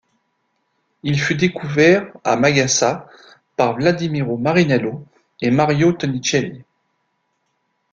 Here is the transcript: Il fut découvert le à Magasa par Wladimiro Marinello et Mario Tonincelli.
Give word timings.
Il 1.03 1.19
fut 1.21 1.35
découvert 1.35 2.05
le 2.05 2.11
à 2.23 2.35
Magasa 2.35 3.07
par 3.55 3.75
Wladimiro 3.75 4.35
Marinello 4.35 5.05
et 5.41 5.51
Mario 5.51 5.93
Tonincelli. 5.93 6.63